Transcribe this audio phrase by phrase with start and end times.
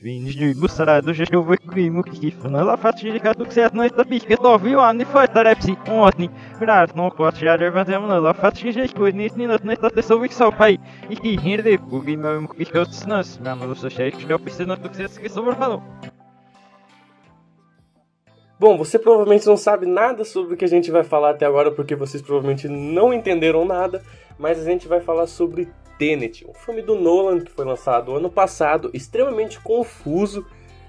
[0.00, 4.34] Vindigo-se do jeito que eu vou jejum é primo que Ela facilita sucesso na estatística
[4.34, 6.30] do viu a nefastarepsi ontem.
[6.58, 10.22] Graças não posso já levantar é uma ela facilita as coisas nesse nilo na estação
[10.22, 10.78] que só pai.
[11.10, 13.38] E que rende o que meu que eu disse nós.
[13.44, 15.82] Mas eu sou chefe de oficina na sucesso que sobrefalou.
[18.58, 21.70] Bom, você provavelmente não sabe nada sobre o que a gente vai falar até agora,
[21.70, 24.02] porque vocês provavelmente não entenderam nada,
[24.38, 25.68] mas a gente vai falar sobre
[26.00, 30.46] Tenet, um filme do Nolan que foi lançado ano passado, extremamente confuso.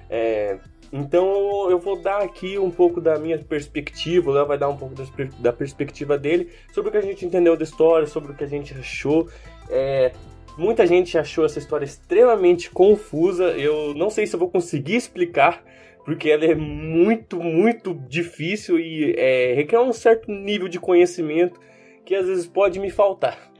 [0.09, 0.57] É,
[0.89, 4.77] então eu vou dar aqui um pouco da minha perspectiva, o Léo vai dar um
[4.77, 4.95] pouco
[5.38, 8.48] da perspectiva dele sobre o que a gente entendeu da história, sobre o que a
[8.48, 9.27] gente achou.
[9.70, 10.13] É,
[10.58, 13.52] muita gente achou essa história extremamente confusa.
[13.52, 15.62] Eu não sei se eu vou conseguir explicar,
[16.05, 21.59] porque ela é muito, muito difícil e é, requer um certo nível de conhecimento
[22.05, 23.51] que às vezes pode me faltar.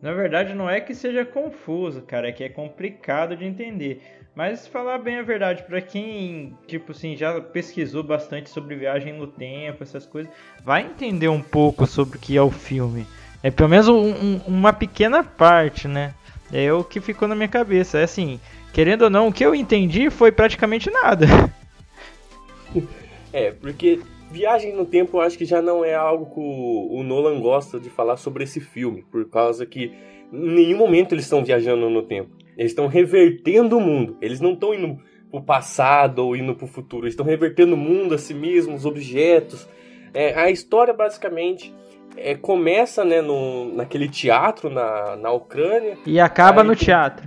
[0.00, 4.00] Na verdade, não é que seja confuso, cara, é que é complicado de entender.
[4.34, 9.26] Mas falar bem a verdade, para quem, tipo assim, já pesquisou bastante sobre viagem no
[9.26, 10.32] tempo, essas coisas,
[10.64, 13.04] vai entender um pouco sobre o que é o filme.
[13.42, 16.14] É pelo menos um, um, uma pequena parte, né?
[16.52, 17.98] É o que ficou na minha cabeça.
[17.98, 18.38] É assim,
[18.72, 21.26] querendo ou não, o que eu entendi foi praticamente nada.
[23.30, 24.00] É, porque
[24.30, 27.88] Viagem no tempo eu acho que já não é algo que o, Nolan gosta de
[27.88, 29.92] falar sobre esse filme, por causa que
[30.32, 32.30] em nenhum momento eles estão viajando no tempo.
[32.56, 34.16] Eles estão revertendo o mundo.
[34.20, 34.98] Eles não estão indo
[35.30, 37.04] pro passado ou indo pro futuro.
[37.04, 39.66] Eles estão revertendo o mundo a si mesmos, os objetos.
[40.12, 41.74] É, a história basicamente
[42.16, 45.96] é, começa né, no, naquele teatro na, na Ucrânia.
[46.04, 47.26] E acaba no teatro.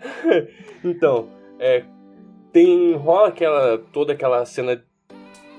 [0.84, 1.84] então, é,
[2.52, 4.82] tem rola aquela toda aquela cena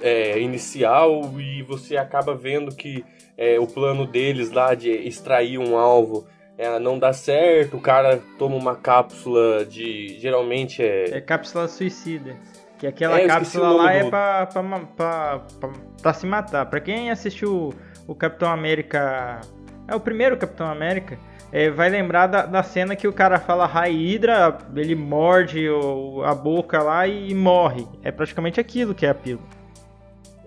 [0.01, 3.03] é, inicial e você acaba vendo que
[3.37, 8.19] é, o plano deles lá de extrair um alvo é, não dá certo, o cara
[8.39, 10.17] toma uma cápsula de.
[10.19, 11.17] geralmente é.
[11.17, 12.35] É cápsula suicida.
[12.79, 14.07] Que aquela é, cápsula lá é do...
[14.07, 15.69] é pra, pra, pra, pra,
[16.01, 16.65] pra, se matar.
[16.65, 17.73] Pra quem assistiu
[18.07, 19.41] o Capitão América.
[19.87, 21.17] É o primeiro Capitão América.
[21.51, 26.35] É, vai lembrar da, da, cena que o cara fala Hydra, ele morde o, a
[26.35, 27.87] boca lá e, e morre.
[28.03, 29.56] É praticamente aquilo que é a pílula.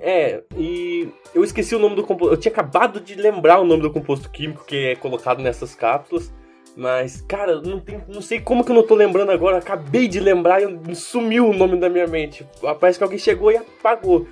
[0.00, 2.32] É, e eu esqueci o nome do composto.
[2.32, 6.32] Eu tinha acabado de lembrar o nome do composto químico que é colocado nessas cápsulas.
[6.76, 9.58] Mas, cara, não, tem, não sei como que eu não tô lembrando agora.
[9.58, 12.46] Acabei de lembrar e sumiu o nome da minha mente.
[12.80, 14.26] Parece que alguém chegou e apagou.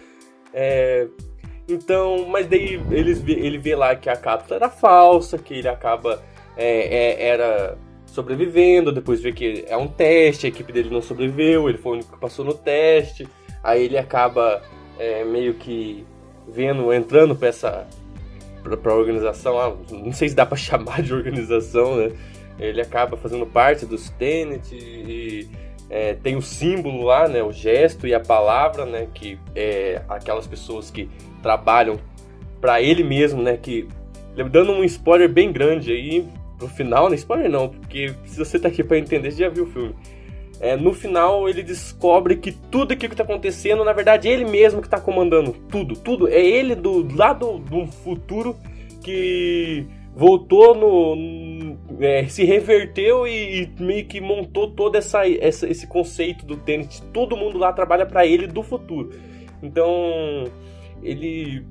[0.55, 1.07] É,
[1.69, 6.23] então, mas daí ele vê lá que a cápsula era falsa, que ele acaba.
[6.57, 11.69] É, é, era sobrevivendo, depois vê que é um teste, a equipe dele não sobreviveu,
[11.69, 13.29] ele foi o único que passou no teste.
[13.63, 14.63] Aí ele acaba
[14.99, 16.05] é, meio que
[16.47, 17.87] vendo, entrando para essa
[18.63, 22.13] pra, organização, ah, não sei se dá para chamar de organização, né?
[22.59, 25.49] Ele acaba fazendo parte dos Tenet e
[25.89, 27.43] é, tem o símbolo lá, né?
[27.43, 29.07] O gesto e a palavra, né?
[29.15, 31.09] Que é aquelas pessoas que
[31.41, 31.99] trabalham
[32.61, 33.57] para ele mesmo, né?
[33.57, 33.89] Que
[34.51, 36.27] dando um spoiler bem grande aí
[36.59, 37.15] pro final, né?
[37.15, 39.95] Spoiler não, porque se você tá aqui para entender, você já viu o filme
[40.61, 44.45] é, no final ele descobre que tudo aquilo que está acontecendo, na verdade, é ele
[44.45, 46.29] mesmo que está comandando tudo, tudo.
[46.29, 48.57] É ele do lado do futuro
[49.03, 51.77] que voltou no.
[52.01, 57.01] É, se reverteu e, e, meio que montou todo essa, essa, esse conceito do tênis.
[57.13, 59.11] Todo mundo lá trabalha para ele do futuro.
[59.63, 60.45] Então
[61.03, 61.65] ele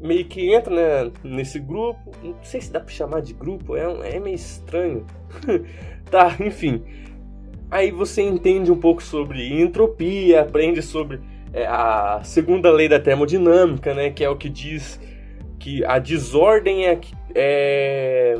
[0.00, 2.12] meio que entra né, nesse grupo.
[2.22, 5.06] Não sei se dá para chamar de grupo, é, é meio estranho.
[6.10, 6.82] tá, enfim.
[7.72, 11.20] Aí você entende um pouco sobre entropia, aprende sobre
[11.54, 15.00] é, a segunda lei da termodinâmica, né, que é o que diz
[15.58, 17.00] que a desordem é,
[17.34, 18.38] é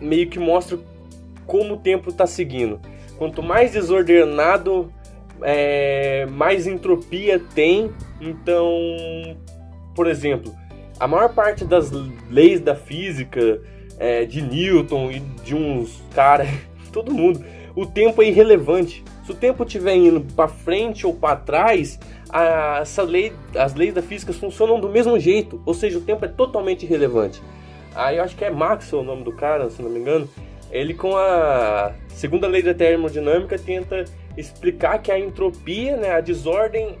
[0.00, 0.76] meio que mostra
[1.46, 2.80] como o tempo está seguindo.
[3.16, 4.92] Quanto mais desordenado,
[5.40, 7.92] é, mais entropia tem.
[8.20, 8.68] Então,
[9.94, 10.52] por exemplo,
[10.98, 11.92] a maior parte das
[12.28, 13.60] leis da física,
[14.00, 16.48] é, de Newton e de uns caras,
[16.92, 17.44] todo mundo
[17.76, 19.04] o tempo é irrelevante.
[19.24, 22.00] Se o tempo estiver indo para frente ou para trás,
[22.30, 26.24] a, essa lei, as leis da física funcionam do mesmo jeito, ou seja, o tempo
[26.24, 27.42] é totalmente irrelevante.
[27.94, 30.28] Aí eu acho que é Maxwell o nome do cara, se não me engano.
[30.70, 34.04] Ele com a segunda lei da termodinâmica tenta
[34.36, 36.98] explicar que a entropia, né, a desordem,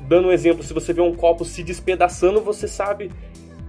[0.00, 3.10] dando um exemplo, se você vê um copo se despedaçando, você sabe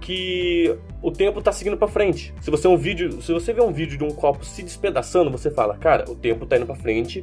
[0.08, 2.32] que o tempo tá seguindo para frente.
[2.40, 5.50] Se você um vídeo, se você vê um vídeo de um copo se despedaçando, você
[5.50, 7.22] fala, cara, o tempo tá indo para frente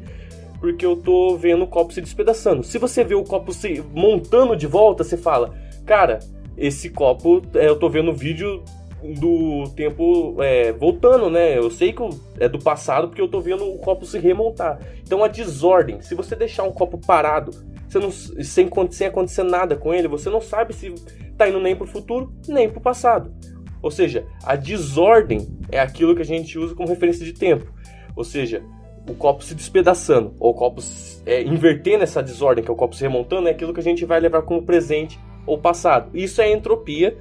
[0.60, 2.64] porque eu tô vendo o copo se despedaçando.
[2.64, 5.52] Se você vê o copo se montando de volta, você fala,
[5.84, 6.20] cara,
[6.56, 8.64] esse copo, é, eu tô vendo o vídeo
[9.20, 11.58] do tempo é, voltando, né?
[11.58, 12.04] Eu sei que
[12.40, 14.80] é do passado porque eu tô vendo o copo se remontar.
[15.02, 17.50] Então a desordem, se você deixar um copo parado,
[17.96, 20.94] você não, sem, sem acontecer nada com ele, você não sabe se
[21.38, 23.34] tá indo nem pro futuro, nem pro passado.
[23.82, 27.72] Ou seja, a desordem é aquilo que a gente usa como referência de tempo.
[28.16, 28.64] Ou seja,
[29.08, 30.82] o copo se despedaçando, ou o copo
[31.26, 34.04] é, invertendo essa desordem, que é o copo se remontando, é aquilo que a gente
[34.06, 36.10] vai levar como presente ou passado.
[36.14, 37.16] Isso é entropia.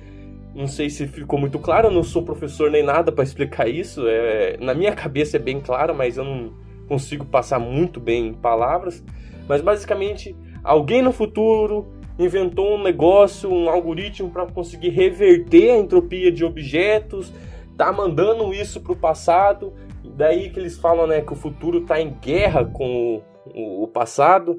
[0.55, 4.07] Não sei se ficou muito claro, eu não sou professor nem nada para explicar isso.
[4.07, 6.53] É, na minha cabeça é bem claro, mas eu não
[6.87, 9.03] consigo passar muito bem em palavras.
[9.49, 11.87] Mas basicamente, alguém no futuro
[12.19, 17.33] inventou um negócio, um algoritmo para conseguir reverter a entropia de objetos,
[17.77, 19.75] tá mandando isso para o passado.
[20.17, 24.57] Daí que eles falam né, que o futuro está em guerra com o, o passado.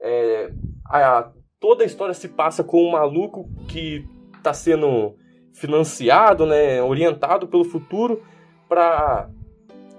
[0.00, 0.50] É,
[0.86, 4.04] a, toda a história se passa com um maluco que
[4.36, 5.14] está sendo
[5.54, 8.22] financiado, né, orientado pelo futuro
[8.68, 9.28] para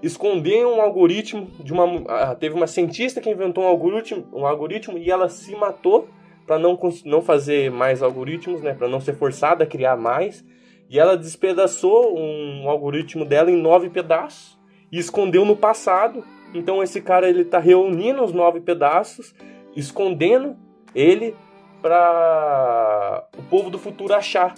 [0.01, 5.11] esconder um algoritmo de uma teve uma cientista que inventou um algoritmo, um algoritmo e
[5.11, 6.07] ela se matou
[6.47, 10.43] para não não fazer mais algoritmos, né, para não ser forçada a criar mais.
[10.89, 14.57] E ela despedaçou um algoritmo dela em nove pedaços
[14.91, 16.23] e escondeu no passado.
[16.53, 19.35] Então esse cara ele tá reunindo os nove pedaços,
[19.75, 20.55] escondendo
[20.95, 21.35] ele
[21.81, 24.55] para o povo do futuro achar.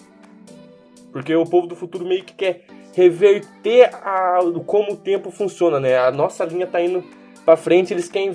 [1.11, 5.97] Porque o povo do futuro meio que quer reverter a, como o tempo funciona, né?
[5.97, 7.03] A nossa linha tá indo
[7.45, 8.31] para frente, eles querem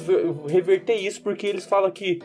[0.49, 2.20] reverter isso porque eles falam que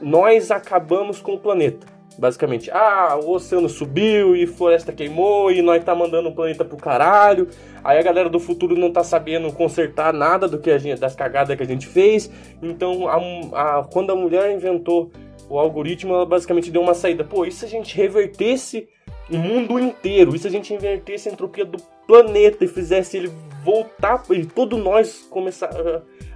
[0.00, 1.86] nós acabamos com o planeta.
[2.18, 6.76] Basicamente, ah, o oceano subiu e floresta queimou e nós tá mandando o planeta pro
[6.76, 7.48] caralho.
[7.84, 11.14] Aí a galera do futuro não tá sabendo consertar nada do que a gente, das
[11.14, 12.30] cagadas que a gente fez.
[12.62, 15.10] Então, a, a, quando a mulher inventou
[15.48, 17.22] o algoritmo, ela basicamente deu uma saída.
[17.22, 18.88] Pô, e se a gente revertesse
[19.30, 20.34] o mundo inteiro?
[20.34, 23.32] E se a gente invertesse a entropia do planeta e fizesse ele
[23.64, 25.70] voltar e todos nós começar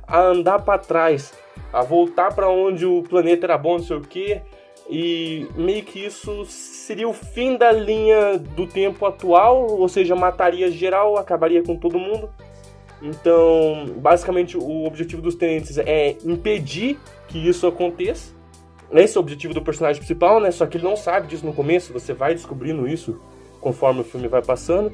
[0.07, 1.33] a andar para trás,
[1.73, 4.41] a voltar para onde o planeta era bom, não sei o que?
[4.89, 10.69] E meio que isso seria o fim da linha do tempo atual, ou seja, mataria
[10.69, 12.29] geral, acabaria com todo mundo.
[13.01, 16.99] Então, basicamente, o objetivo dos tenentes é impedir
[17.29, 18.35] que isso aconteça.
[18.93, 20.51] Esse é o objetivo do personagem principal, né?
[20.51, 23.21] Só que ele não sabe disso no começo, você vai descobrindo isso
[23.61, 24.91] conforme o filme vai passando.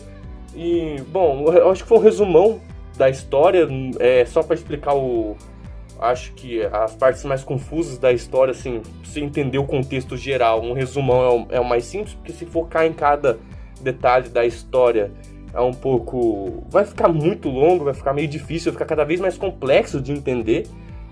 [0.54, 2.60] E, bom, eu acho que foi um resumão
[2.96, 5.36] da história, é, só para explicar o,
[6.00, 10.72] acho que as partes mais confusas da história, assim, você entender o contexto geral, um
[10.72, 13.38] resumão é o, é o mais simples, porque se focar em cada
[13.80, 15.12] detalhe da história
[15.52, 16.64] é um pouco.
[16.68, 20.12] vai ficar muito longo, vai ficar meio difícil, vai ficar cada vez mais complexo de
[20.12, 20.66] entender.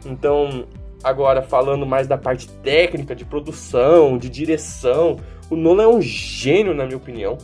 [0.05, 0.67] Então,
[1.05, 5.19] agora falando mais da parte técnica, de produção, de direção,
[5.51, 7.37] o Nolan é um gênio, na minha opinião.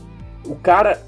[0.46, 0.98] O cara,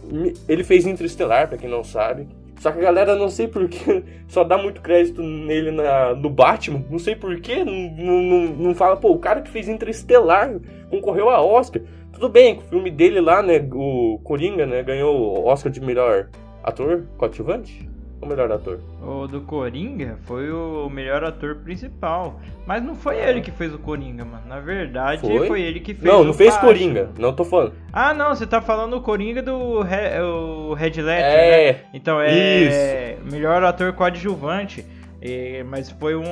[0.46, 2.28] ele fez Interestelar, para quem não sabe.
[2.60, 6.84] Só que a galera, não sei porquê, só dá muito crédito nele na, no Batman.
[6.88, 10.54] Não sei porquê, não, não, não fala, pô, o cara que fez Interestelar
[10.90, 11.82] concorreu a Oscar.
[12.12, 16.28] Tudo bem, o filme dele lá, né, o Coringa, né, ganhou o Oscar de melhor
[16.62, 17.90] ator coadjuvante
[18.22, 18.78] o melhor ator?
[19.02, 22.40] O do Coringa foi o melhor ator principal.
[22.64, 24.46] Mas não foi ele que fez o Coringa, mano.
[24.46, 26.56] Na verdade, foi, foi ele que fez Não, não fez.
[26.56, 27.10] Coringa.
[27.18, 27.74] Não tô falando.
[27.92, 31.80] Ah, não, você tá falando o Coringa do Re, o Red Ledger, é, né?
[31.92, 33.30] Então é isso.
[33.30, 34.86] melhor ator coadjuvante.
[35.20, 36.24] É, mas foi um,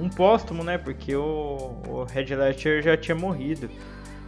[0.00, 0.78] um póstumo, né?
[0.78, 3.68] Porque o, o Red Ledger já tinha morrido.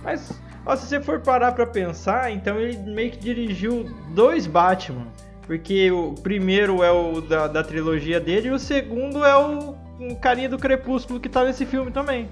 [0.02, 5.06] Mas, ó, se você for parar pra pensar, então ele meio que dirigiu dois Batman.
[5.46, 10.16] Porque o primeiro é o da, da trilogia dele e o segundo é o, o
[10.16, 12.28] carinha do Crepúsculo que tá nesse filme também.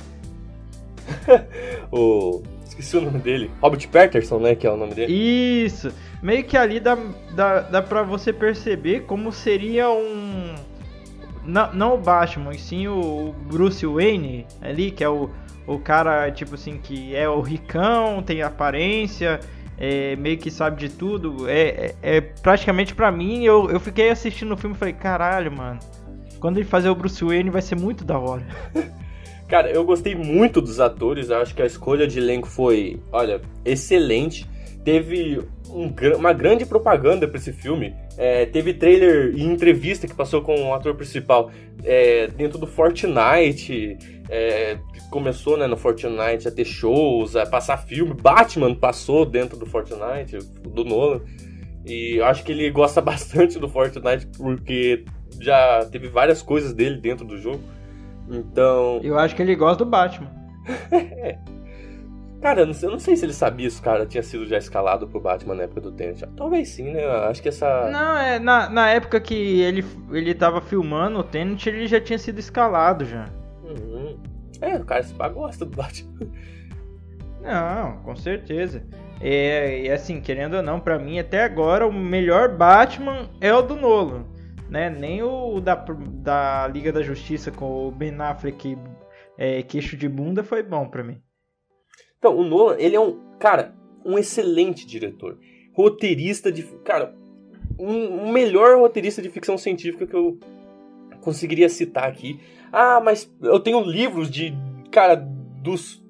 [1.90, 2.42] o.
[2.64, 3.50] Esqueci o nome dele.
[3.60, 4.54] Robert Patterson, né?
[4.54, 5.12] Que é o nome dele.
[5.12, 5.92] Isso.
[6.22, 6.96] Meio que ali dá,
[7.34, 10.54] dá, dá pra você perceber como seria um.
[11.44, 15.30] Não, não o Batman, e sim o Bruce Wayne ali, que é o,
[15.66, 19.40] o cara, tipo assim, que é o ricão, tem aparência
[19.80, 24.10] é, meio que sabe de tudo, é, é, é praticamente para mim, eu, eu fiquei
[24.10, 25.80] assistindo o filme e falei, caralho, mano,
[26.38, 28.46] quando ele fazer o Bruce Wayne vai ser muito da hora.
[29.49, 34.49] Cara, eu gostei muito dos atores, acho que a escolha de elenco foi, olha, excelente.
[34.84, 37.94] Teve um, uma grande propaganda para esse filme.
[38.16, 41.50] É, teve trailer e entrevista que passou com o ator principal
[41.84, 43.99] é, dentro do Fortnite.
[44.28, 44.78] É,
[45.10, 48.14] começou né, no Fortnite a ter shows, a passar filme.
[48.14, 51.20] Batman passou dentro do Fortnite, do Nolan.
[51.87, 55.04] E eu acho que ele gosta bastante do Fortnite porque
[55.40, 57.60] já teve várias coisas dele dentro do jogo.
[58.30, 59.00] Então.
[59.02, 60.30] Eu acho que ele gosta do Batman.
[62.40, 64.47] Cara, eu não, sei, eu não sei se ele sabia se o cara tinha sido
[64.47, 66.26] já escalado pro Batman na época do Tenet.
[66.37, 67.04] Talvez sim, né?
[67.04, 67.90] Eu acho que essa.
[67.90, 68.38] Não, é.
[68.38, 73.04] Na, na época que ele, ele tava filmando o Tenet, ele já tinha sido escalado
[73.04, 73.28] já.
[73.62, 74.18] Uhum.
[74.61, 76.30] É, o cara se gosta do Batman.
[77.42, 78.82] Não, com certeza.
[79.20, 83.61] É, e assim, querendo ou não, para mim até agora o melhor Batman é o
[83.61, 84.25] do Nolan,
[84.68, 84.88] né?
[84.88, 88.78] Nem o da, da Liga da Justiça com o Ben Affleck
[89.37, 91.20] é, queixo de bunda foi bom para mim.
[92.20, 93.74] Então, o Nolan, ele é um, cara,
[94.04, 95.38] um excelente diretor.
[95.72, 97.14] Roteirista de, cara,
[97.78, 100.38] um, um melhor roteirista de ficção científica que eu
[101.22, 102.38] conseguiria citar aqui.
[102.70, 104.52] Ah, mas eu tenho livros de,
[104.90, 106.04] cara, dos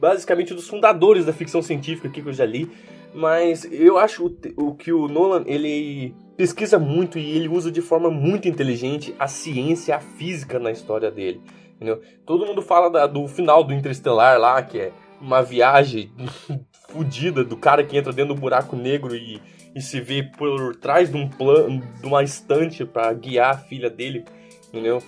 [0.00, 2.70] basicamente dos fundadores da ficção científica aqui que eu já li,
[3.14, 7.80] mas eu acho o, o que o Nolan ele pesquisa muito e ele usa de
[7.80, 11.40] forma muito inteligente a ciência, a física na história dele.
[11.76, 12.00] Entendeu?
[12.24, 16.10] Todo mundo fala da, do final do Interestelar lá, que é uma viagem
[16.88, 19.40] fodida do cara que entra dentro do buraco negro e,
[19.74, 23.90] e se vê por trás de um plano, de uma estante para guiar a filha
[23.90, 24.24] dele,
[24.68, 25.02] entendeu?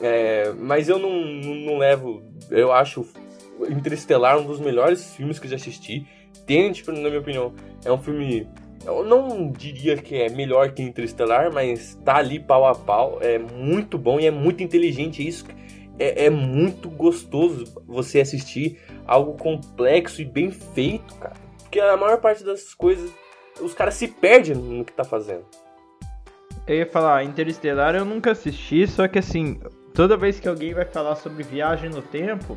[0.00, 3.06] É, mas eu não, não, não, levo, eu acho
[3.68, 6.06] Interestelar um dos melhores filmes que eu já assisti.
[6.46, 7.52] Tenet, na minha opinião,
[7.84, 8.48] é um filme
[8.84, 13.18] eu não diria que é melhor que Interestelar, mas tá ali pau a pau.
[13.20, 15.26] É muito bom e é muito inteligente.
[15.26, 15.44] Isso
[16.00, 21.36] é, é muito gostoso você assistir algo complexo e bem feito, cara.
[21.58, 23.10] Porque a maior parte das coisas,
[23.60, 25.44] os caras se perdem no que tá fazendo.
[26.66, 29.60] Eu ia falar, Interestelar eu nunca assisti, só que assim,
[29.92, 32.56] toda vez que alguém vai falar sobre viagem no tempo,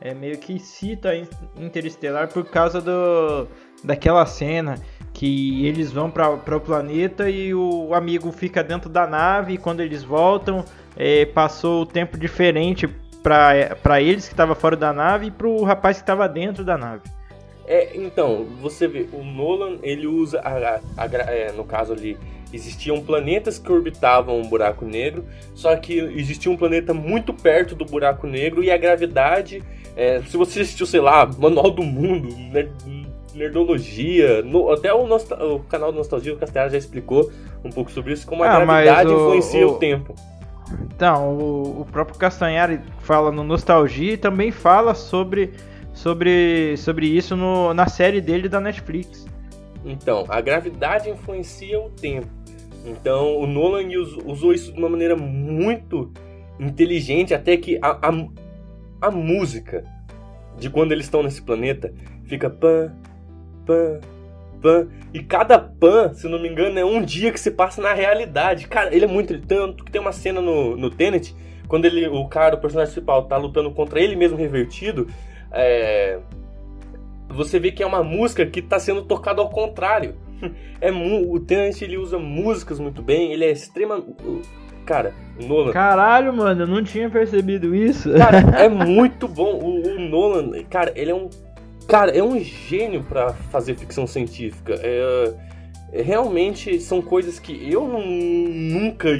[0.00, 1.10] é meio que cita
[1.56, 3.48] Interestelar por causa do
[3.82, 4.76] daquela cena
[5.12, 9.80] que eles vão para o planeta e o amigo fica dentro da nave e quando
[9.80, 10.64] eles voltam
[10.96, 12.88] é, passou o tempo diferente
[13.22, 16.76] para eles que estava fora da nave e para o rapaz que estava dentro da
[16.76, 17.02] nave.
[17.66, 22.18] É, então, você vê, o Nolan, ele usa, a, a, a, é, no caso ali,
[22.52, 25.24] existiam planetas que orbitavam um buraco negro,
[25.54, 29.62] só que existia um planeta muito perto do buraco negro e a gravidade,
[29.96, 32.28] é, se você assistiu, sei lá, Manual do Mundo,
[33.34, 37.32] Nerdologia, no, até o, o, canal do Nostalgia, o Castellano já explicou
[37.64, 40.14] um pouco sobre isso, como a ah, gravidade o, influencia o, o tempo.
[40.94, 45.52] Então, o, o próprio Castanhari fala no Nostalgia e também fala sobre,
[45.92, 49.26] sobre, sobre isso no, na série dele da Netflix.
[49.84, 52.28] Então, a gravidade influencia o tempo.
[52.84, 53.88] Então, o Nolan
[54.24, 56.12] usou isso de uma maneira muito
[56.58, 59.84] inteligente, até que a, a, a música
[60.58, 61.92] de quando eles estão nesse planeta
[62.24, 62.92] fica pan,
[63.66, 64.00] pan,
[64.64, 64.88] pan.
[65.12, 68.66] E cada pan, se não me engano, é um dia que se passa na realidade.
[68.66, 69.38] Cara, ele é muito.
[69.42, 71.36] Tanto que tem uma cena no, no Tenet,
[71.68, 75.06] quando ele, o cara, o personagem principal, tá lutando contra ele mesmo revertido.
[75.52, 76.18] É,
[77.28, 80.16] você vê que é uma música que tá sendo tocada ao contrário.
[80.80, 84.04] É o Tenet ele usa músicas muito bem, ele é extrema
[84.84, 85.72] Cara, o Nolan.
[85.72, 88.12] Caralho, mano, eu não tinha percebido isso.
[88.12, 89.54] Cara, é muito bom.
[89.54, 91.30] O, o Nolan, cara, ele é um
[91.88, 94.80] Cara, é um gênio para fazer ficção científica.
[94.82, 95.34] É,
[95.92, 99.10] é, realmente são coisas que eu nunca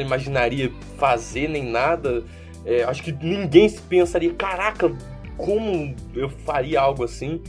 [0.00, 2.24] imaginaria fazer nem nada.
[2.64, 4.90] É, acho que ninguém pensaria, caraca,
[5.36, 7.40] como eu faria algo assim.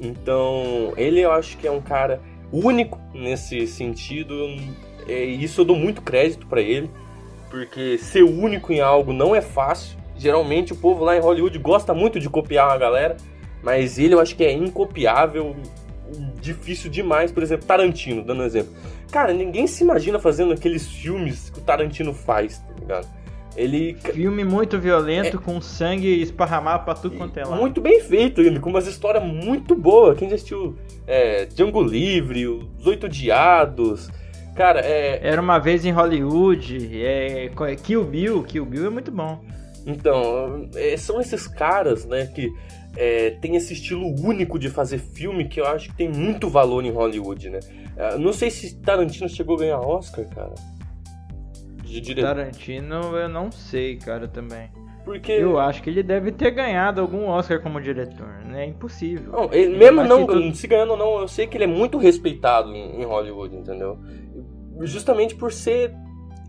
[0.00, 2.20] Então, ele eu acho que é um cara
[2.52, 4.34] único nesse sentido.
[5.08, 6.90] É, isso eu dou muito crédito para ele,
[7.50, 9.98] porque ser único em algo não é fácil.
[10.16, 13.16] Geralmente o povo lá em Hollywood gosta muito de copiar uma galera.
[13.62, 15.54] Mas ele eu acho que é incopiável,
[16.40, 17.30] difícil demais.
[17.30, 18.72] Por exemplo, Tarantino, dando um exemplo.
[19.10, 23.08] Cara, ninguém se imagina fazendo aqueles filmes que o Tarantino faz, tá ligado?
[23.56, 23.94] Ele.
[23.94, 25.40] Filme muito violento, é...
[25.40, 27.56] com sangue esparramado pra tudo quanto é lá.
[27.56, 30.16] Muito bem feito, ele, com umas histórias muito boas.
[30.16, 30.76] Quem já assistiu
[31.06, 34.08] é, Django Livre, Os Oito Diados.
[34.54, 35.20] Cara, é.
[35.22, 37.50] Era uma vez em Hollywood, é.
[37.82, 39.42] Kill Bill, Kill Bill é muito bom.
[39.86, 42.52] Então, é, são esses caras, né, que
[42.96, 46.84] é, tem esse estilo único de fazer filme que eu acho que tem muito valor
[46.84, 47.60] em Hollywood, né?
[47.96, 50.54] É, não sei se Tarantino chegou a ganhar Oscar, cara.
[51.84, 52.22] De dire...
[52.22, 54.70] Tarantino eu não sei, cara, também.
[55.04, 55.32] Porque...
[55.32, 58.64] Eu acho que ele deve ter ganhado algum Oscar como diretor, né?
[58.64, 59.32] É impossível.
[59.32, 60.54] Não, ele, mesmo não, tudo...
[60.54, 63.98] se ganhando ou não, eu sei que ele é muito respeitado em, em Hollywood, entendeu?
[64.82, 65.94] Justamente por ser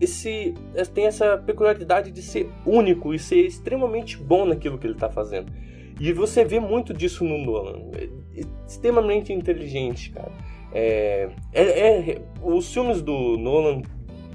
[0.00, 0.54] esse
[0.92, 5.52] tem essa peculiaridade de ser único e ser extremamente bom naquilo que ele está fazendo.
[6.00, 7.90] E você vê muito disso no Nolan.
[7.94, 8.08] É
[8.66, 10.32] extremamente inteligente, cara.
[10.72, 13.82] É, é, é, os filmes do Nolan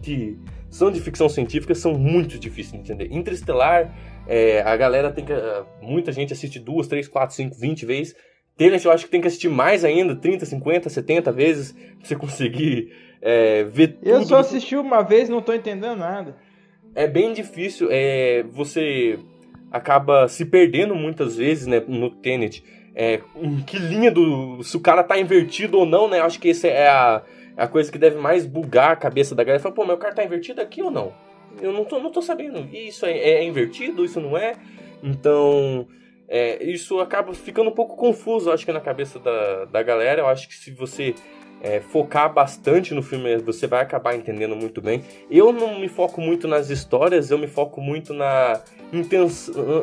[0.01, 0.37] que
[0.69, 3.13] são de ficção científica são muito difíceis de entender.
[3.13, 3.93] Interestelar,
[4.27, 5.33] é, a galera tem que.
[5.81, 8.15] Muita gente assiste duas, três, quatro, cinco, vinte vezes.
[8.55, 12.15] Tenet eu acho que tem que assistir mais ainda, 30, 50, 70 vezes, pra você
[12.15, 14.07] conseguir é, ver tudo.
[14.07, 16.35] Eu só assisti uma vez não tô entendendo nada.
[16.95, 19.19] É bem difícil, é, você
[19.71, 22.63] acaba se perdendo muitas vezes né, no Tenet.
[22.95, 24.63] É, em que linha do.
[24.63, 26.19] Se o cara tá invertido ou não, né?
[26.19, 27.21] Acho que essa é a,
[27.55, 29.61] a coisa que deve mais bugar a cabeça da galera.
[29.61, 31.13] Fala, pô, meu cara tá invertido aqui ou não?
[31.61, 32.67] Eu não tô, não tô sabendo.
[32.73, 34.03] Isso é, é invertido?
[34.03, 34.55] Isso não é?
[35.03, 35.87] Então.
[36.29, 40.21] É, isso acaba ficando um pouco confuso, acho que na cabeça da, da galera.
[40.21, 41.13] Eu acho que se você
[41.61, 45.03] é, focar bastante no filme, você vai acabar entendendo muito bem.
[45.29, 48.59] Eu não me foco muito nas histórias, eu me foco muito na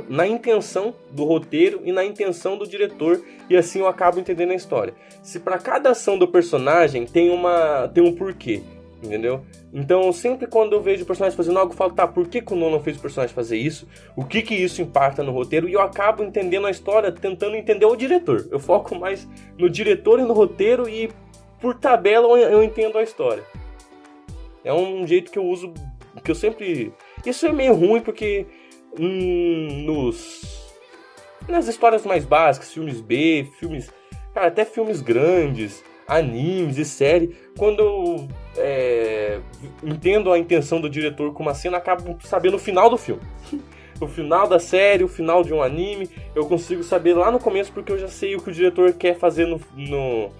[0.08, 4.54] na intenção do roteiro e na intenção do diretor, e assim eu acabo entendendo a
[4.54, 4.94] história.
[5.22, 8.62] Se para cada ação do personagem tem uma tem um porquê,
[9.02, 9.42] entendeu?
[9.72, 12.52] Então, sempre quando eu vejo o personagem fazendo algo, eu falo, tá, por que, que
[12.52, 13.88] o Nolan fez o personagem fazer isso?
[14.16, 15.68] O que que isso impacta no roteiro?
[15.68, 18.46] E eu acabo entendendo a história, tentando entender o diretor.
[18.52, 21.10] Eu foco mais no diretor e no roteiro e
[21.60, 23.42] por tabela eu entendo a história.
[24.64, 25.74] É um jeito que eu uso,
[26.22, 26.92] que eu sempre.
[27.26, 28.46] Isso é meio ruim porque
[28.98, 30.64] hum, nos
[31.48, 33.90] nas histórias mais básicas, filmes B, filmes,
[34.32, 39.40] cara, até filmes grandes, animes e série, quando eu é,
[39.82, 43.22] entendo a intenção do diretor com uma cena, acabo sabendo o final do filme.
[44.00, 47.72] o final da série, o final de um anime, eu consigo saber lá no começo
[47.72, 50.30] porque eu já sei o que o diretor quer fazer no, no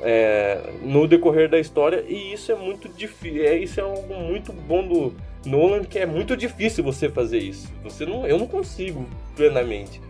[0.00, 3.44] é, no decorrer da história e isso é muito difícil.
[3.44, 7.68] É, isso é algo muito bom do Nolan que é muito difícil você fazer isso.
[7.82, 9.06] Você não, eu não consigo
[9.36, 10.00] plenamente.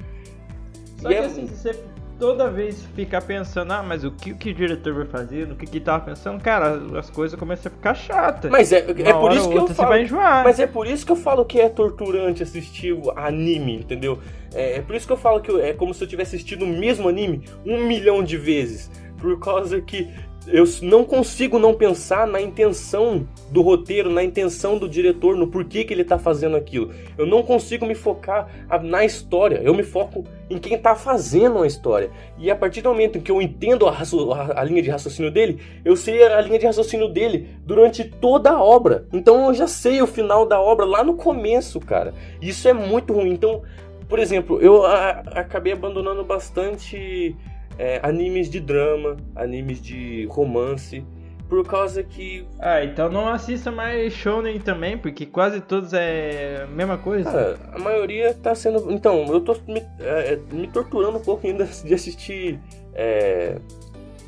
[1.01, 1.25] Só e que é...
[1.25, 1.75] assim, você
[2.23, 5.57] toda vez ficar pensando, ah, mas o que, o que o diretor vai fazer, no
[5.57, 8.49] que que tava pensando, cara, as coisas começam a ficar chatas.
[8.49, 9.89] Mas é, é por isso que eu falo.
[9.89, 10.45] Vai enjoar.
[10.45, 14.21] Mas é por isso que eu falo que é torturante assistir anime, entendeu?
[14.55, 16.69] É, é por isso que eu falo que é como se eu tivesse assistido o
[16.69, 20.09] mesmo anime um milhão de vezes por causa que
[20.47, 25.85] eu não consigo não pensar na intenção do roteiro, na intenção do diretor, no porquê
[25.85, 26.91] que ele está fazendo aquilo.
[27.17, 28.49] Eu não consigo me focar
[28.83, 32.11] na história, eu me foco em quem está fazendo a história.
[32.39, 35.31] E a partir do momento em que eu entendo a, a, a, linha de raciocínio
[35.31, 39.07] dele, eu sei a linha de raciocínio dele durante toda a obra.
[39.13, 42.13] Então eu já sei o final da obra lá no começo, cara.
[42.41, 43.31] Isso é muito ruim.
[43.31, 43.63] Então,
[44.09, 47.37] por exemplo, eu acabei abandonando bastante
[47.79, 51.05] é, animes de drama, animes de romance,
[51.53, 52.47] por causa que.
[52.59, 57.31] Ah, então não assista mais Shonen também, porque quase todos é a mesma coisa.
[57.31, 58.91] Cara, a maioria tá sendo.
[58.91, 62.59] Então, eu tô me, é, é me torturando um pouco ainda de assistir
[62.95, 63.59] é,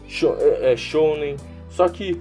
[0.07, 1.37] é, é, Shonen.
[1.71, 2.21] Só que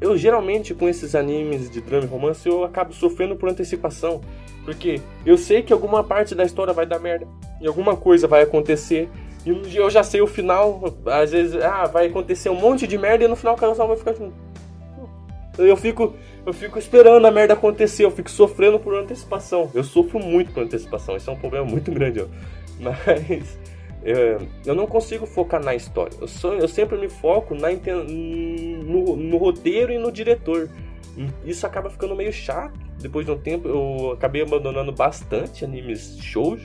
[0.00, 4.20] eu geralmente com esses animes de drama e romance eu acabo sofrendo por antecipação.
[4.64, 7.28] Porque eu sei que alguma parte da história vai dar merda.
[7.60, 9.08] E alguma coisa vai acontecer
[9.46, 13.24] e eu já sei o final, às vezes, ah, vai acontecer um monte de merda
[13.24, 14.32] e no final o cara só vai ficar assim.
[15.58, 19.70] Eu fico, eu fico esperando a merda acontecer, eu fico sofrendo por antecipação.
[19.74, 22.26] Eu sofro muito por antecipação, isso é um problema muito grande, ó.
[22.80, 23.58] Mas
[24.02, 26.16] eu, eu não consigo focar na história.
[26.20, 30.68] Eu, sou, eu sempre me foco na, no, no roteiro e no diretor.
[31.44, 32.78] Isso acaba ficando meio chato.
[32.98, 36.60] Depois de um tempo, eu acabei abandonando bastante animes shows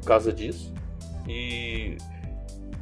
[0.00, 0.72] por causa disso.
[1.28, 1.96] E.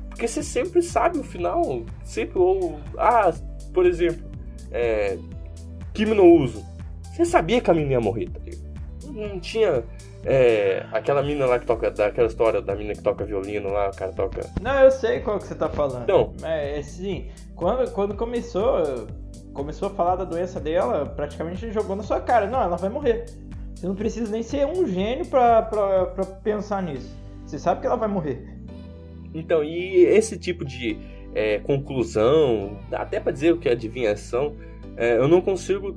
[0.08, 1.82] Porque você sempre sabe o final.
[2.04, 2.80] Sempre, ou.
[2.98, 3.32] Ah,
[3.72, 4.24] por exemplo,
[4.70, 5.18] é.
[5.94, 6.64] Kimi no Uso.
[7.12, 8.40] Você sabia que a menina ia morrer, tá
[9.10, 9.84] Não tinha.
[10.24, 13.96] É, aquela mina lá que toca, daquela história da mina que toca violino lá, o
[13.96, 14.48] cara toca.
[14.60, 16.04] Não, eu sei qual que você tá falando.
[16.04, 19.08] Então, é assim, quando, quando começou,
[19.52, 22.46] começou a falar da doença dela, praticamente jogou na sua cara.
[22.46, 23.26] Não, ela vai morrer.
[23.74, 27.21] Você não precisa nem ser um gênio pra, pra, pra pensar nisso.
[27.52, 28.42] Você sabe que ela vai morrer.
[29.34, 30.96] Então, e esse tipo de
[31.34, 34.56] é, conclusão, até para dizer o que é adivinhação,
[34.96, 35.94] é, eu não consigo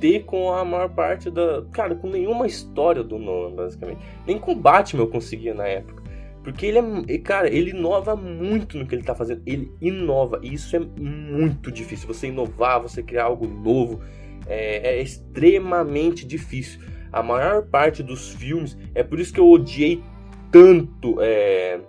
[0.00, 1.62] ter com a maior parte da.
[1.72, 4.00] Cara, com nenhuma história do Nolan, basicamente.
[4.26, 6.02] Nem com Batman eu conseguia na época.
[6.42, 7.18] Porque ele é.
[7.18, 9.42] Cara, ele inova muito no que ele tá fazendo.
[9.44, 10.40] Ele inova.
[10.42, 12.08] E isso é muito difícil.
[12.08, 14.00] Você inovar, você criar algo novo.
[14.46, 16.80] É, é extremamente difícil.
[17.12, 18.74] A maior parte dos filmes.
[18.94, 20.02] É por isso que eu odiei
[20.50, 21.80] tanto é,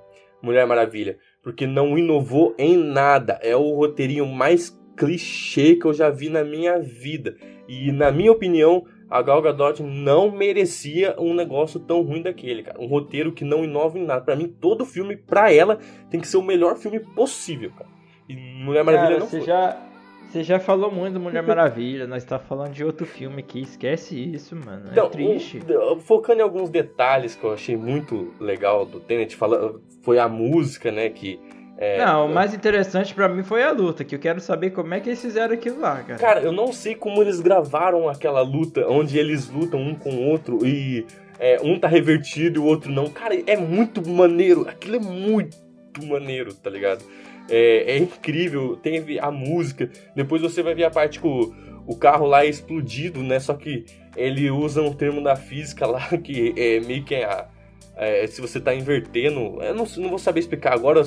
[0.41, 3.39] Mulher Maravilha, porque não inovou em nada.
[3.41, 7.35] É o roteirinho mais clichê que eu já vi na minha vida.
[7.67, 12.79] E na minha opinião, a Gal Gadot não merecia um negócio tão ruim daquele, cara.
[12.79, 14.21] Um roteiro que não inova em nada.
[14.21, 17.89] Para mim, todo filme, para ela, tem que ser o melhor filme possível, cara.
[18.27, 19.41] E Mulher Maravilha cara, não foi.
[19.41, 19.88] Já,
[20.29, 24.15] Você já falou muito do Mulher Maravilha, nós tá falando de outro filme aqui, esquece
[24.31, 24.83] isso, mano.
[24.87, 25.59] É Então, triste.
[25.67, 30.27] um- focando em alguns detalhes que eu achei muito legal do Tenet, fala, foi a
[30.29, 31.39] música, né, que...
[31.79, 34.93] é, Não, o mais interessante pra mim foi a luta, que eu quero saber como
[34.93, 36.19] é que eles fizeram aquilo lá, cara.
[36.19, 40.27] Cara, eu não sei como eles gravaram aquela luta, onde eles lutam um com o
[40.29, 41.07] outro e
[41.39, 43.09] é, um tá revertido e o outro não.
[43.09, 44.67] Cara, é muito maneiro.
[44.69, 45.57] Aquilo é muito
[46.05, 47.03] maneiro, tá ligado?
[47.49, 48.77] É, é incrível.
[48.77, 49.89] Tem a música.
[50.15, 51.53] Depois você vai ver a parte que o,
[51.85, 53.39] o carro lá é explodido, né?
[53.39, 53.85] Só que
[54.15, 57.47] ele usa um termo da física lá que é meio que a.
[57.95, 59.61] é, se você tá invertendo.
[59.61, 61.03] Eu não, não vou saber explicar agora.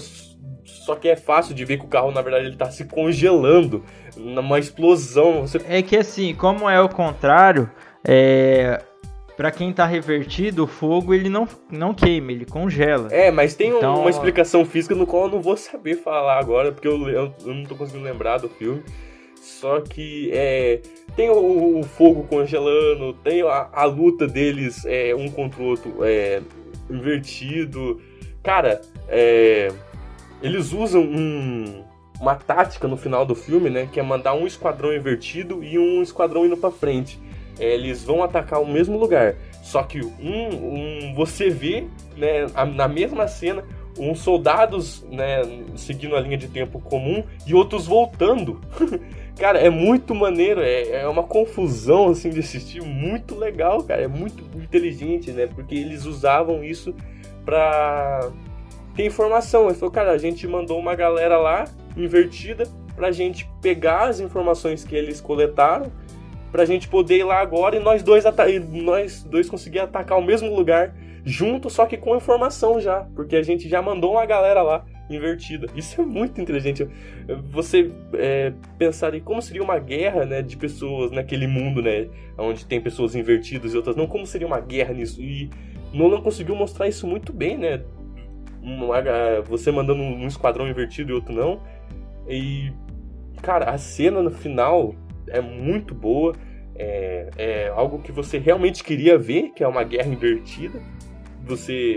[0.64, 3.84] Só que é fácil de ver que o carro, na verdade, ele tá se congelando
[4.16, 5.42] numa explosão.
[5.42, 5.60] Você...
[5.68, 7.70] É que assim, como é o contrário,
[8.06, 8.82] é.
[9.42, 13.08] Pra quem tá revertido, o fogo ele não, não queima, ele congela.
[13.12, 16.70] É, mas tem Então, uma explicação física no qual eu não vou saber falar agora,
[16.70, 18.84] porque eu, eu, eu não tô conseguindo lembrar do filme.
[19.40, 20.80] Só que é,
[21.16, 25.92] tem o, o fogo congelando, tem a, a luta deles é, um contra o outro
[26.02, 26.40] é,
[26.88, 28.00] invertido.
[28.44, 29.72] Cara, é,
[30.40, 31.82] eles usam um-
[32.20, 33.88] uma tática no final do filme, né?
[33.92, 37.18] Que é mandar um esquadrão invertido e um esquadrão indo pra frente.
[37.58, 39.36] É, eles vão atacar o mesmo lugar.
[39.62, 41.86] Só que um, um você vê,
[42.16, 43.64] né, na mesma cena,
[43.98, 45.42] uns soldados, né,
[45.76, 48.60] seguindo a linha de tempo comum e outros voltando.
[49.38, 54.08] cara, é muito maneiro, é, é uma confusão assim de assistir, muito legal, cara, é
[54.08, 55.46] muito inteligente, né?
[55.46, 56.94] Porque eles usavam isso
[57.44, 58.30] pra
[58.94, 59.66] ter informação.
[59.66, 61.64] Ele falou, cara, a gente mandou uma galera lá
[61.96, 65.90] invertida pra gente pegar as informações que eles coletaram
[66.52, 70.22] pra gente poder ir lá agora e nós dois, e nós dois conseguir atacar o
[70.22, 74.60] mesmo lugar junto, só que com informação já, porque a gente já mandou uma galera
[74.60, 75.66] lá invertida.
[75.74, 76.86] Isso é muito inteligente.
[77.50, 82.66] Você é, pensar em como seria uma guerra, né, de pessoas naquele mundo, né, onde
[82.66, 85.22] tem pessoas invertidas e outras não, como seria uma guerra nisso?
[85.22, 85.48] E
[85.92, 87.82] Nolan conseguiu mostrar isso muito bem, né?
[89.46, 91.60] Você mandando um esquadrão invertido e outro não.
[92.28, 92.72] E
[93.42, 94.94] cara, a cena no final
[95.32, 96.34] é muito boa.
[96.74, 100.80] É, é algo que você realmente queria ver, que é uma guerra invertida.
[101.44, 101.96] Você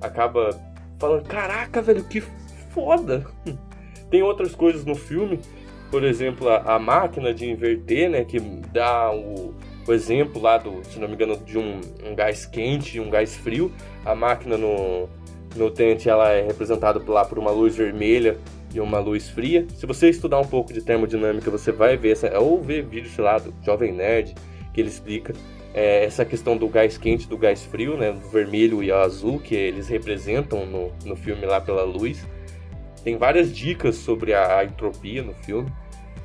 [0.00, 0.50] acaba
[0.98, 2.22] falando, caraca, velho, que
[2.70, 3.26] foda!
[4.10, 5.40] Tem outras coisas no filme,
[5.90, 9.54] por exemplo, a, a máquina de inverter, né, que dá o,
[9.86, 13.10] o exemplo lá do, se não me engano, de um, um gás quente e um
[13.10, 13.72] gás frio.
[14.04, 15.08] A máquina no,
[15.56, 18.38] no Tenet, ela é representada lá por uma luz vermelha
[18.76, 19.66] e uma luz fria.
[19.74, 23.24] Se você estudar um pouco de termodinâmica, você vai ver essa, ou ver vídeo, sei
[23.24, 24.34] lá, do Jovem Nerd,
[24.72, 25.32] que ele explica
[25.74, 29.54] é, essa questão do gás quente do gás frio, né, do vermelho e azul, que
[29.54, 32.26] eles representam no, no filme lá pela luz.
[33.02, 35.72] Tem várias dicas sobre a, a entropia no filme.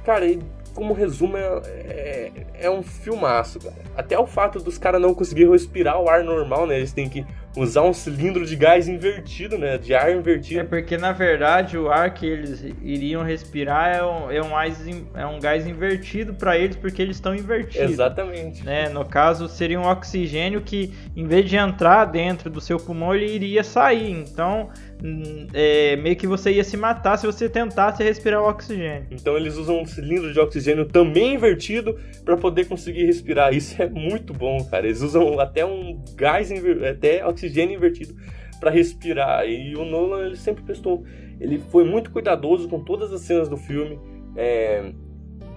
[0.03, 0.39] Cara, e
[0.73, 3.75] como resumo, é, é, é um filmaço, cara.
[3.95, 6.77] Até o fato dos caras não conseguirem respirar o ar normal, né?
[6.77, 9.77] Eles têm que usar um cilindro de gás invertido, né?
[9.77, 10.65] De ar É invertido.
[10.65, 15.39] porque na verdade o ar que eles iriam respirar é um, é um, é um
[15.39, 17.91] gás invertido pra eles porque eles estão invertidos.
[17.91, 18.63] Exatamente.
[18.63, 18.89] Né?
[18.89, 23.33] No caso, seria um oxigênio que, em vez de entrar dentro do seu pulmão, ele
[23.33, 24.11] iria sair.
[24.11, 24.69] Então,
[25.03, 29.07] hum, é, meio que você ia se matar se você tentasse respirar o oxigênio.
[29.11, 33.53] Então eles usam um cilindro de oxigênio também invertido para poder conseguir respirar.
[33.53, 34.85] Isso é muito bom, cara.
[34.85, 36.49] Eles usam até um gás,
[36.89, 37.40] até oxigênio
[37.73, 38.15] invertido
[38.60, 39.45] para respirar.
[39.47, 41.04] E o Nolan ele sempre prestou,
[41.39, 43.99] ele foi muito cuidadoso com todas as cenas do filme,
[44.36, 44.93] é,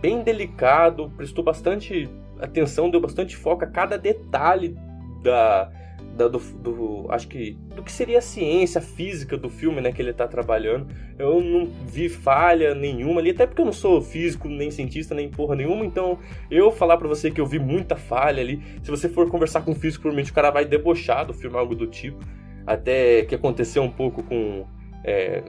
[0.01, 2.09] bem delicado, prestou bastante
[2.41, 4.77] atenção, deu bastante foco a cada detalhe
[5.23, 5.71] da-
[6.17, 10.13] do, do- acho que do que seria a ciência, física do filme, né, que ele
[10.13, 10.87] tá trabalhando.
[11.19, 15.29] Eu não vi falha nenhuma ali, até porque eu não sou físico, nem cientista, nem
[15.29, 16.19] porra nenhuma, então
[16.51, 19.73] eu falar pra você que eu vi muita falha ali, se você for conversar com
[19.73, 22.19] um físico, provavelmente o cara vai debochar do filme, algo do tipo.
[22.67, 24.65] Até que aconteceu um pouco com.
[25.05, 25.43] é,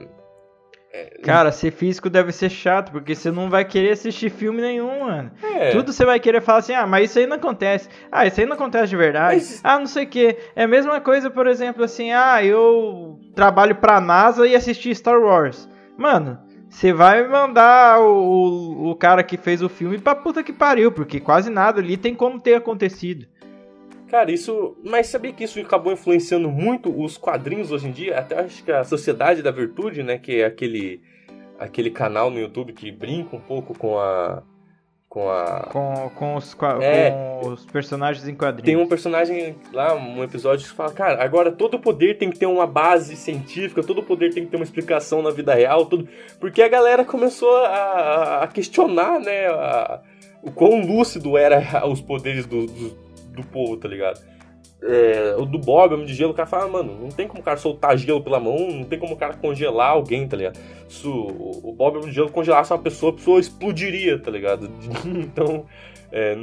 [1.22, 5.30] Cara, ser físico deve ser chato, porque você não vai querer assistir filme nenhum, mano.
[5.42, 7.88] é, Tudo você vai querer falar assim, ah, mas isso aí não acontece.
[8.10, 9.36] Ah, isso aí não acontece de verdade.
[9.36, 10.36] Mas- Ah, não sei o que.
[10.54, 15.20] É a mesma coisa, por exemplo, assim, ah, eu trabalho pra NASA e assisti Star
[15.20, 15.68] Wars.
[15.98, 20.52] Mano, você vai mandar o, o, o cara que fez o filme pra puta que
[20.52, 23.26] pariu, porque quase nada ali tem como ter acontecido.
[24.08, 24.76] Cara, isso.
[24.84, 28.18] Mas sabia que isso acabou influenciando muito os quadrinhos hoje em dia?
[28.18, 30.16] Até acho que a Sociedade da Virtude, né?
[30.18, 31.00] Que é aquele,
[31.58, 34.42] aquele canal no YouTube que brinca um pouco com a.
[35.08, 35.68] com a.
[35.72, 37.10] Com, com, os, com, É.
[37.10, 38.64] com os personagens em quadrinhos.
[38.64, 42.46] Tem um personagem lá, um episódio que fala, cara, agora todo poder tem que ter
[42.46, 46.08] uma base científica, todo poder tem que ter uma explicação na vida real, tudo.
[46.38, 50.00] Porque a galera começou a, a questionar, né, a-
[50.42, 53.05] o quão lúcido era os poderes do, do,
[53.36, 54.20] do povo, tá ligado?
[54.82, 57.44] É, o do Bob, Homem de Gelo, o cara fala, mano, não tem como o
[57.44, 60.58] cara soltar gelo pela mão, não tem como o cara congelar alguém, tá ligado?
[60.88, 64.70] Se o, o Bob, Homem de Gelo, congelasse uma pessoa, a pessoa explodiria, tá ligado?
[65.04, 65.64] então,
[66.12, 66.36] é,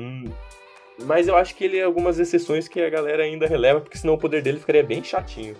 [1.06, 4.15] mas eu acho que ele é algumas exceções que a galera ainda releva, porque senão
[4.15, 5.56] o poder dele ficaria bem chatinho.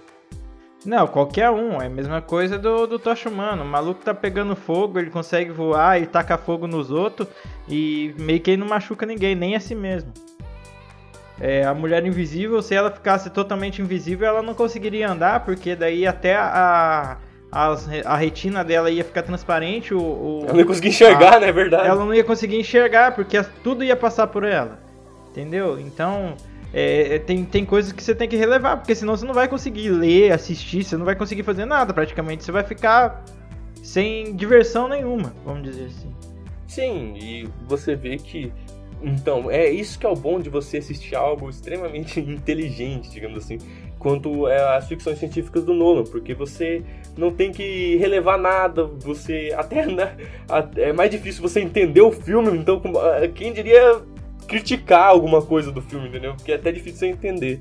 [0.86, 1.82] Não, qualquer um.
[1.82, 3.63] É a mesma coisa do, do Tocha Humano.
[3.63, 7.28] O maluco tá pegando fogo, ele consegue voar e tacar fogo nos outros.
[7.69, 10.12] E meio que ele não machuca ninguém, nem a si mesmo.
[11.45, 16.08] É, a mulher invisível, se ela ficasse totalmente invisível, ela não conseguiria andar, porque daí
[16.08, 17.17] até a,
[17.51, 19.93] as- a retina dela ia ficar transparente.
[19.93, 21.49] O, o- Eu não ia conseguir enxergar, Ah, né?
[21.49, 21.86] É verdade.
[21.86, 24.79] ela não ia conseguir enxergar, porque tudo ia passar por ela.
[25.32, 25.77] Entendeu?
[25.77, 26.36] Então,
[26.73, 29.49] é, é, tem, tem coisas que você tem que relevar, porque senão você não vai
[29.49, 32.45] conseguir ler, assistir, você não vai conseguir fazer nada praticamente.
[32.45, 33.21] Você vai ficar
[33.84, 36.15] sem diversão nenhuma, vamos dizer assim.
[36.67, 38.51] Sim, e você vê que.
[39.04, 43.58] Então, é isso que é o bom de você assistir algo extremamente inteligente, digamos assim,
[44.00, 46.82] quanto é as ficções científicas do Nolan, porque você
[47.18, 49.54] não tem que relevar nada, você.
[49.58, 50.16] Até né,
[50.78, 54.02] é mais difícil você entender o filme, então, ah, quem diria
[54.48, 56.36] criticar alguma coisa do filme, entendeu?
[56.36, 57.60] Porque é até difícil você entender.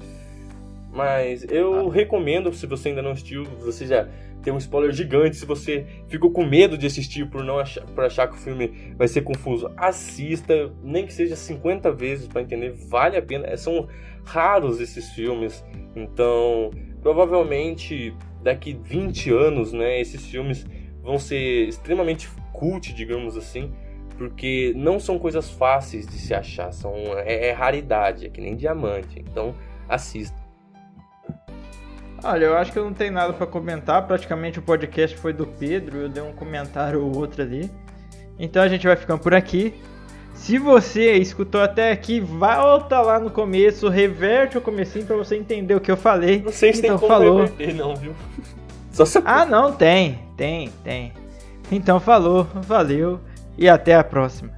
[0.93, 4.07] Mas eu recomendo, se você ainda não assistiu, você já
[4.43, 5.37] tem um spoiler gigante.
[5.37, 8.95] Se você ficou com medo de assistir por não achar, por achar que o filme
[8.97, 13.47] vai ser confuso, assista, nem que seja 50 vezes para entender, vale a pena.
[13.47, 13.89] É, São
[14.25, 15.65] raros esses filmes,
[15.97, 20.67] então provavelmente daqui 20 anos, né, esses filmes
[21.03, 23.73] vão ser extremamente cult, digamos assim,
[24.17, 28.55] porque não são coisas fáceis de se achar, são é, é raridade, é que nem
[28.55, 29.19] diamante.
[29.19, 29.55] Então
[29.89, 30.42] assista.
[32.25, 34.07] Olha, eu acho que eu não tenho nada pra comentar.
[34.07, 37.71] Praticamente o podcast foi do Pedro, eu dei um comentário ou outro ali.
[38.39, 39.75] Então a gente vai ficando por aqui.
[40.35, 45.75] Se você escutou até aqui, volta lá no começo, reverte o comecinho pra você entender
[45.75, 46.43] o que eu falei.
[46.43, 47.41] Não sei se então, tem como falou.
[47.43, 48.15] reverter, não, viu?
[48.93, 51.13] Só se Ah, não, tem, tem, tem.
[51.71, 53.21] Então falou, valeu
[53.57, 54.51] e até a próxima.